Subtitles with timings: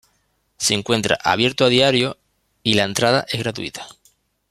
[0.57, 2.17] Se encuentra abierto a diario
[2.63, 3.87] y la entrada es gratuita..